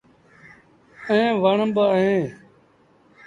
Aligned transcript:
ائيٚݩ 1.09 1.37
وڻ 1.43 1.57
با 1.75 1.83
اوهيݩ۔ 1.93 2.25